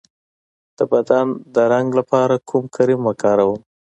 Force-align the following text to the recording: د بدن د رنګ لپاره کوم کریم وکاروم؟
د 0.77 0.79
بدن 0.91 1.27
د 1.53 1.55
رنګ 1.73 1.89
لپاره 1.99 2.35
کوم 2.49 2.63
کریم 2.75 3.01
وکاروم؟ 3.05 3.61